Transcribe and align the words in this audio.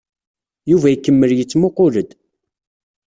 Yuba 0.69 0.87
ikemmel 0.89 1.31
yettmuqqul-d. 1.39 2.09